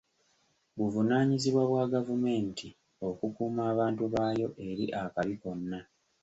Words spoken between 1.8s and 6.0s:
gavumenti okukuuma abantu baayo eri akabi konna.